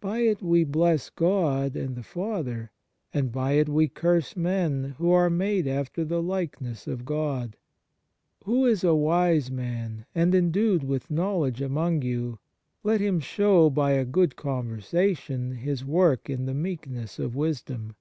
By 0.00 0.18
it 0.20 0.40
we 0.40 0.62
bless 0.62 1.10
God 1.10 1.74
and 1.74 1.96
the 1.96 2.04
Father: 2.04 2.70
and 3.12 3.32
by 3.32 3.54
it 3.54 3.68
we 3.68 3.88
curse 3.88 4.36
men, 4.36 4.94
who 4.98 5.10
are 5.10 5.28
made 5.28 5.66
after 5.66 6.04
the 6.04 6.22
likeness 6.22 6.86
of 6.86 7.04
God.... 7.04 7.56
Who 8.44 8.66
is 8.66 8.84
a 8.84 8.94
wise 8.94 9.50
man, 9.50 10.06
and 10.14 10.32
endued 10.32 10.84
with 10.84 11.10
knowledge 11.10 11.60
among 11.60 12.02
you? 12.02 12.38
Let 12.84 13.00
him 13.00 13.18
show, 13.18 13.68
by 13.68 13.94
a 13.94 14.04
good 14.04 14.36
conversation, 14.36 15.50
his 15.56 15.84
work 15.84 16.30
in 16.30 16.46
the 16.46 16.54
meekness 16.54 17.18
of 17.18 17.34
wisdom. 17.34 17.96